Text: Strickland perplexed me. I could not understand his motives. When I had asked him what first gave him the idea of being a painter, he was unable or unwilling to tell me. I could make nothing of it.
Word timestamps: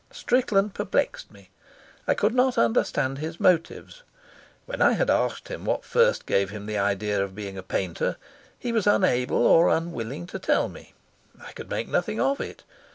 Strickland 0.09 0.73
perplexed 0.73 1.31
me. 1.31 1.51
I 2.07 2.15
could 2.15 2.33
not 2.33 2.57
understand 2.57 3.19
his 3.19 3.39
motives. 3.39 4.01
When 4.65 4.81
I 4.81 4.93
had 4.93 5.11
asked 5.11 5.47
him 5.49 5.63
what 5.63 5.85
first 5.85 6.25
gave 6.25 6.49
him 6.49 6.65
the 6.65 6.79
idea 6.79 7.23
of 7.23 7.35
being 7.35 7.55
a 7.55 7.61
painter, 7.61 8.15
he 8.57 8.71
was 8.71 8.87
unable 8.87 9.45
or 9.45 9.69
unwilling 9.69 10.25
to 10.33 10.39
tell 10.39 10.69
me. 10.69 10.93
I 11.39 11.51
could 11.51 11.69
make 11.69 11.87
nothing 11.87 12.19
of 12.19 12.39
it. 12.41 12.63